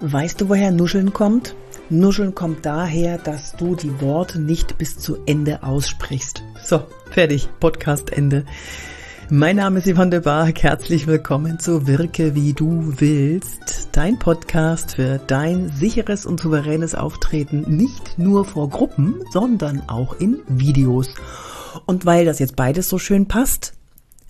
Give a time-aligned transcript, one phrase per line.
[0.00, 1.54] Weißt du, woher Nuscheln kommt?
[1.88, 6.42] Nuscheln kommt daher, dass du die Worte nicht bis zu Ende aussprichst.
[6.62, 7.48] So, fertig.
[7.60, 8.44] Podcast Ende.
[9.30, 10.62] Mein Name ist Yvonne de Barg.
[10.62, 13.88] Herzlich willkommen zu Wirke wie du willst.
[13.92, 20.40] Dein Podcast für dein sicheres und souveränes Auftreten nicht nur vor Gruppen, sondern auch in
[20.46, 21.08] Videos.
[21.86, 23.72] Und weil das jetzt beides so schön passt,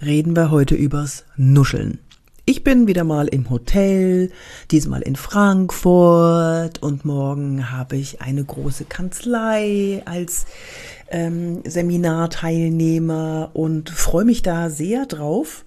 [0.00, 1.98] reden wir heute übers Nuscheln.
[2.48, 4.30] Ich bin wieder mal im Hotel,
[4.70, 10.46] diesmal in Frankfurt und morgen habe ich eine große Kanzlei als
[11.10, 15.64] ähm, Seminarteilnehmer und freue mich da sehr drauf.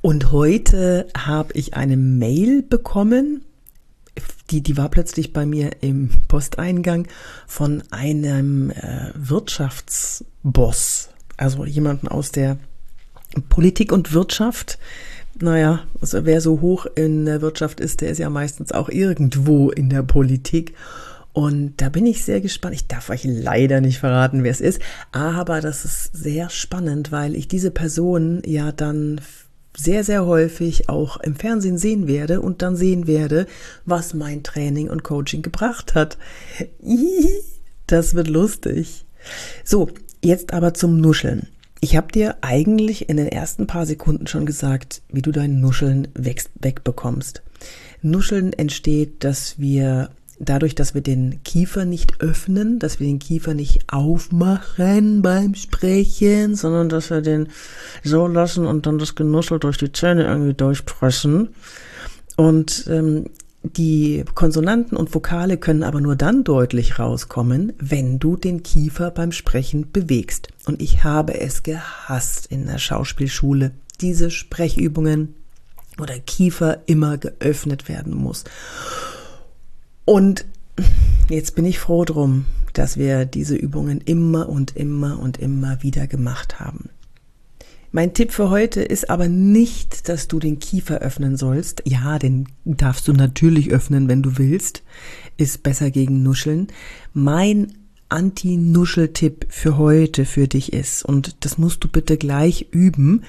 [0.00, 3.44] Und heute habe ich eine Mail bekommen,
[4.50, 7.06] die, die war plötzlich bei mir im Posteingang
[7.46, 12.58] von einem äh, Wirtschaftsboss, also jemanden aus der
[13.48, 14.78] Politik und Wirtschaft,
[15.42, 19.70] naja, also wer so hoch in der Wirtschaft ist, der ist ja meistens auch irgendwo
[19.70, 20.74] in der Politik.
[21.32, 22.74] Und da bin ich sehr gespannt.
[22.74, 27.34] Ich darf euch leider nicht verraten, wer es ist, aber das ist sehr spannend, weil
[27.34, 29.20] ich diese Person ja dann
[29.76, 33.46] sehr, sehr häufig auch im Fernsehen sehen werde und dann sehen werde,
[33.84, 36.18] was mein Training und Coaching gebracht hat.
[37.88, 39.04] Das wird lustig.
[39.64, 39.90] So,
[40.22, 41.48] jetzt aber zum Nuscheln.
[41.84, 46.06] Ich habe dir eigentlich in den ersten paar Sekunden schon gesagt, wie du dein Nuscheln
[46.14, 47.42] weg, wegbekommst.
[48.02, 53.54] Nuscheln entsteht, dass wir dadurch, dass wir den Kiefer nicht öffnen, dass wir den Kiefer
[53.54, 57.48] nicht aufmachen beim Sprechen, sondern dass wir den
[58.04, 61.48] so lassen und dann das Genuschel durch die Zähne irgendwie durchpressen.
[62.36, 63.26] Und ähm,
[63.62, 69.30] die Konsonanten und Vokale können aber nur dann deutlich rauskommen, wenn du den Kiefer beim
[69.32, 70.48] Sprechen bewegst.
[70.66, 75.34] Und ich habe es gehasst in der Schauspielschule, diese Sprechübungen,
[75.96, 78.44] wo der Kiefer immer geöffnet werden muss.
[80.04, 80.44] Und
[81.28, 86.06] jetzt bin ich froh drum, dass wir diese Übungen immer und immer und immer wieder
[86.08, 86.90] gemacht haben.
[87.94, 91.82] Mein Tipp für heute ist aber nicht, dass du den Kiefer öffnen sollst.
[91.84, 94.82] Ja, den darfst du natürlich öffnen, wenn du willst.
[95.36, 96.68] Ist besser gegen Nuscheln.
[97.12, 97.74] Mein
[98.08, 103.24] Anti-Nuschel-Tipp für heute für dich ist, und das musst du bitte gleich üben.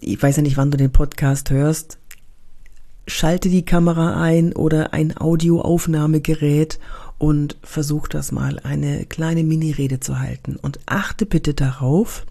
[0.00, 1.98] Ich weiß ja nicht, wann du den Podcast hörst.
[3.06, 6.78] Schalte die Kamera ein oder ein Audioaufnahmegerät
[7.18, 10.56] und versuch das mal, eine kleine Mini-Rede zu halten.
[10.56, 12.24] Und achte bitte darauf,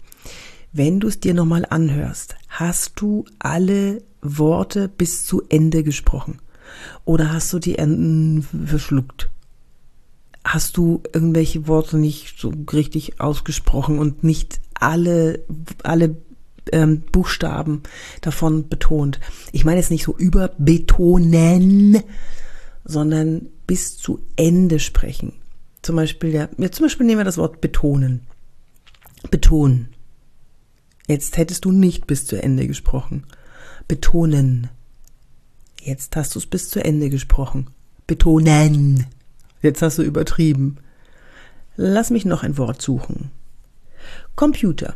[0.72, 6.38] wenn du es dir nochmal anhörst, hast du alle Worte bis zu Ende gesprochen?
[7.04, 9.30] Oder hast du die Enden verschluckt?
[10.44, 15.44] Hast du irgendwelche Worte nicht so richtig ausgesprochen und nicht alle,
[15.82, 16.16] alle
[16.72, 17.82] ähm, Buchstaben
[18.22, 19.20] davon betont?
[19.52, 22.02] Ich meine jetzt nicht so überbetonen,
[22.84, 25.34] sondern bis zu Ende sprechen.
[25.82, 28.22] Zum Beispiel, ja, zum Beispiel nehmen wir das Wort betonen.
[29.30, 29.88] Betonen.
[31.12, 33.24] Jetzt hättest du nicht bis zu Ende gesprochen.
[33.86, 34.70] Betonen.
[35.78, 37.66] Jetzt hast du es bis zu Ende gesprochen.
[38.06, 39.04] Betonen.
[39.60, 40.78] Jetzt hast du übertrieben.
[41.76, 43.30] Lass mich noch ein Wort suchen.
[44.36, 44.94] Computer.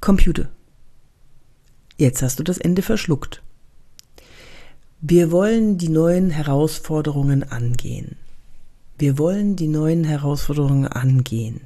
[0.00, 0.48] Computer.
[1.98, 3.42] Jetzt hast du das Ende verschluckt.
[5.02, 8.16] Wir wollen die neuen Herausforderungen angehen.
[8.96, 11.60] Wir wollen die neuen Herausforderungen angehen.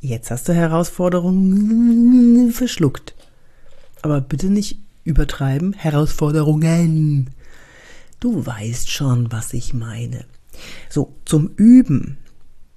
[0.00, 3.14] Jetzt hast du Herausforderungen verschluckt.
[4.02, 5.74] Aber bitte nicht übertreiben.
[5.74, 7.30] Herausforderungen.
[8.18, 10.24] Du weißt schon, was ich meine.
[10.88, 12.16] So, zum Üben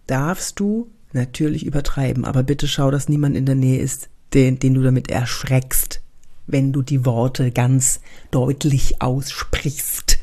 [0.06, 4.74] darfst du natürlich übertreiben, aber bitte schau, dass niemand in der Nähe ist, den, den
[4.74, 6.02] du damit erschreckst,
[6.48, 8.02] wenn du die Worte ganz
[8.32, 10.20] deutlich aussprichst.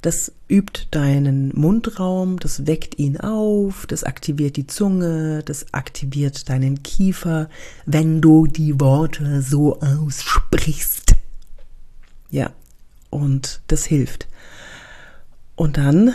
[0.00, 6.82] Das übt deinen Mundraum, das weckt ihn auf, das aktiviert die Zunge, das aktiviert deinen
[6.84, 7.48] Kiefer,
[7.84, 11.16] wenn du die Worte so aussprichst.
[12.30, 12.52] Ja,
[13.10, 14.28] und das hilft.
[15.56, 16.14] Und dann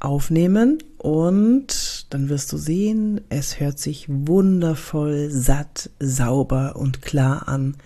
[0.00, 7.76] aufnehmen und dann wirst du sehen, es hört sich wundervoll, satt, sauber und klar an,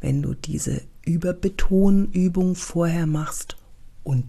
[0.00, 3.56] wenn du diese Überbetonübung vorher machst
[4.04, 4.24] und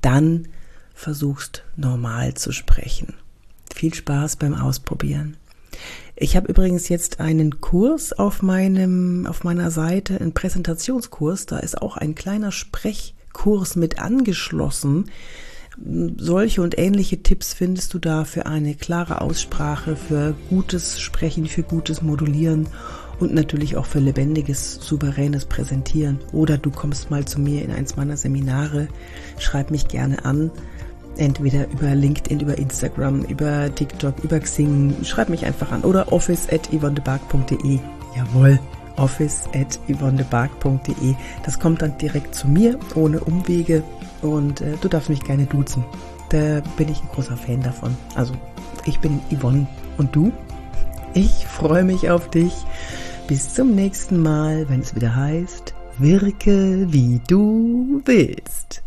[0.00, 0.48] dann
[0.94, 3.14] versuchst normal zu sprechen.
[3.74, 5.36] Viel Spaß beim Ausprobieren.
[6.14, 11.80] Ich habe übrigens jetzt einen Kurs auf meinem auf meiner Seite, einen Präsentationskurs, da ist
[11.82, 15.10] auch ein kleiner Sprechkurs mit angeschlossen.
[16.16, 21.62] Solche und ähnliche Tipps findest du da für eine klare Aussprache, für gutes Sprechen, für
[21.62, 22.68] gutes Modulieren
[23.18, 26.20] und natürlich auch für lebendiges, souveränes Präsentieren.
[26.32, 28.88] Oder du kommst mal zu mir in eins meiner Seminare,
[29.38, 30.50] schreib mich gerne an.
[31.16, 34.94] Entweder über LinkedIn, über Instagram, über TikTok, über Xing.
[35.02, 35.82] Schreib mich einfach an.
[35.82, 37.78] Oder office at yvonnebark.de.
[38.14, 38.58] Jawohl,
[38.96, 41.14] office at yvonnebark.de.
[41.42, 43.82] Das kommt dann direkt zu mir, ohne Umwege.
[44.20, 45.84] Und äh, du darfst mich gerne duzen.
[46.28, 47.96] Da bin ich ein großer Fan davon.
[48.14, 48.34] Also,
[48.84, 49.66] ich bin Yvonne.
[49.96, 50.32] Und du?
[51.14, 52.52] Ich freue mich auf dich.
[53.28, 58.84] Bis zum nächsten Mal, wenn es wieder heißt, wirke wie du willst.